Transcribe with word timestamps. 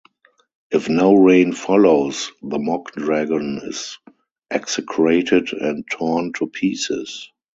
If 0.71 0.89
no 0.89 1.13
rain 1.13 1.53
follows, 1.53 2.31
the 2.41 2.57
mock-dragon 2.57 3.59
is 3.65 3.99
execrated 4.49 5.53
and 5.53 5.87
torn 5.87 6.33
to 6.39 6.47
pieces. 6.47 7.29